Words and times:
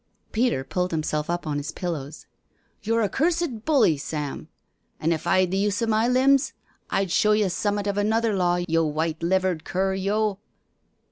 Peter 0.31 0.63
pulled 0.63 0.89
himself 0.89 1.29
up 1.29 1.45
on 1.45 1.57
his 1.57 1.71
pillows. 1.71 2.25
*' 2.51 2.81
You're 2.81 3.03
a 3.03 3.07
cursed 3.07 3.65
bully, 3.65 3.97
Sam, 3.97 4.47
an' 4.99 5.11
if 5.11 5.27
I'd 5.27 5.51
the 5.51 5.57
use 5.57 5.79
o'my 5.79 6.07
limbs 6.07 6.53
I'd 6.89 7.11
show 7.11 7.33
you 7.33 7.49
summat 7.49 7.85
of 7.85 7.99
another 7.99 8.33
law, 8.35 8.55
yo' 8.67 8.83
white 8.83 9.21
livered 9.21 9.63
cur 9.63 9.93
yo'." 9.93 10.39